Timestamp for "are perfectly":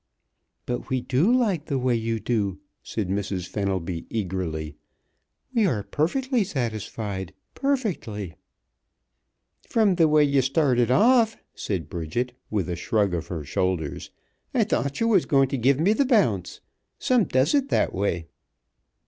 5.67-6.43